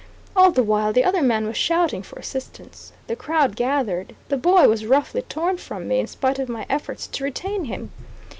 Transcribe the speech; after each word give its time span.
All 0.35 0.49
the 0.49 0.63
while 0.63 0.91
the 0.93 1.03
other 1.03 1.21
man 1.21 1.45
was 1.45 1.55
shouting 1.55 2.01
for 2.01 2.17
assistance. 2.17 2.91
The 3.05 3.15
crowd 3.15 3.55
gathered. 3.55 4.15
The 4.29 4.37
boy 4.37 4.67
was 4.67 4.87
roughly 4.87 5.21
torn 5.21 5.57
from 5.57 5.87
me, 5.87 5.99
in 5.99 6.07
spite 6.07 6.39
of 6.39 6.49
my 6.49 6.65
efforts 6.71 7.05
to 7.05 7.23
retain 7.23 7.65
him. 7.65 7.91